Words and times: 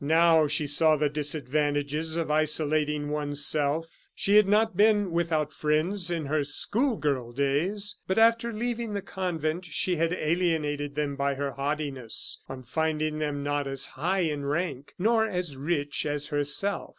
Now 0.03 0.47
she 0.47 0.65
saw 0.65 0.95
the 0.95 1.09
disadvantage 1.09 1.93
of 1.93 2.31
isolating 2.31 3.09
one's 3.11 3.45
self. 3.45 4.07
She 4.15 4.35
had 4.37 4.47
not 4.47 4.75
been 4.75 5.11
without 5.11 5.53
friends 5.53 6.09
in 6.09 6.25
her 6.25 6.43
school 6.43 6.95
girl 6.97 7.31
days; 7.31 7.97
but 8.07 8.17
after 8.17 8.51
leaving 8.51 8.93
the 8.93 9.03
convent 9.03 9.63
she 9.65 9.97
had 9.97 10.11
alienated 10.11 10.95
them 10.95 11.15
by 11.15 11.35
her 11.35 11.51
haughtiness, 11.51 12.39
on 12.49 12.63
finding 12.63 13.19
them 13.19 13.43
not 13.43 13.67
as 13.67 13.85
high 13.93 14.21
in 14.21 14.43
rank, 14.43 14.95
nor 14.97 15.27
as 15.27 15.55
rich 15.55 16.03
as 16.07 16.25
herself. 16.29 16.89